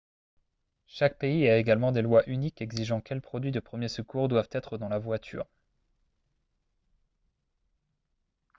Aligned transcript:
chaque 0.87 1.19
pays 1.19 1.47
a 1.47 1.57
également 1.59 1.91
des 1.91 2.01
lois 2.01 2.27
uniques 2.27 2.59
exigeant 2.63 3.01
quels 3.01 3.21
produits 3.21 3.51
de 3.51 3.59
premier 3.59 3.87
secours 3.87 4.29
doivent 4.29 4.49
être 4.51 4.79
dans 4.79 4.89
la 4.89 4.97
voiture 4.97 5.45